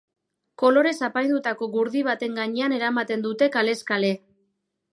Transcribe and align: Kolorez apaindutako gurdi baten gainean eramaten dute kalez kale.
Kolorez 0.61 0.93
apaindutako 1.07 1.67
gurdi 1.75 2.03
baten 2.09 2.41
gainean 2.41 2.75
eramaten 2.81 3.27
dute 3.29 3.51
kalez 3.59 3.79
kale. 3.93 4.13